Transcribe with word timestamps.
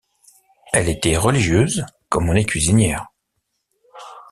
Elle 0.73 0.89
était 0.89 1.15
religieuse 1.15 1.85
comme 2.09 2.27
on 2.27 2.33
est 2.35 2.45
cuisinière. 2.45 3.09